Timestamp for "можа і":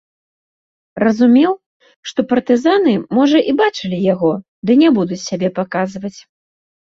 3.17-3.55